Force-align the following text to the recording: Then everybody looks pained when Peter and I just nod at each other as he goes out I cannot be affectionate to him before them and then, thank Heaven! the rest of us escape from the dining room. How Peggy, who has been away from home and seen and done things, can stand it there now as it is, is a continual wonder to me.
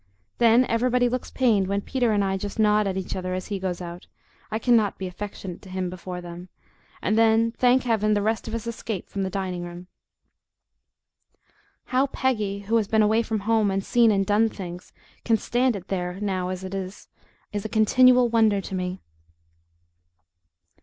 Then 0.39 0.65
everybody 0.65 1.07
looks 1.07 1.29
pained 1.29 1.67
when 1.67 1.81
Peter 1.81 2.11
and 2.11 2.23
I 2.23 2.35
just 2.35 2.57
nod 2.57 2.87
at 2.87 2.97
each 2.97 3.15
other 3.15 3.35
as 3.35 3.45
he 3.49 3.59
goes 3.59 3.81
out 3.83 4.07
I 4.49 4.57
cannot 4.57 4.97
be 4.97 5.05
affectionate 5.05 5.61
to 5.61 5.69
him 5.69 5.91
before 5.91 6.21
them 6.21 6.49
and 7.03 7.19
then, 7.19 7.51
thank 7.51 7.83
Heaven! 7.83 8.15
the 8.15 8.21
rest 8.23 8.47
of 8.47 8.55
us 8.55 8.65
escape 8.65 9.09
from 9.09 9.21
the 9.21 9.29
dining 9.29 9.61
room. 9.61 9.85
How 11.85 12.07
Peggy, 12.07 12.61
who 12.61 12.77
has 12.77 12.87
been 12.87 13.03
away 13.03 13.21
from 13.21 13.41
home 13.41 13.69
and 13.69 13.85
seen 13.85 14.09
and 14.09 14.25
done 14.25 14.49
things, 14.49 14.91
can 15.23 15.37
stand 15.37 15.75
it 15.75 15.87
there 15.89 16.19
now 16.19 16.49
as 16.49 16.63
it 16.63 16.73
is, 16.73 17.07
is 17.53 17.63
a 17.63 17.69
continual 17.69 18.27
wonder 18.27 18.59
to 18.59 18.73
me. 18.73 19.01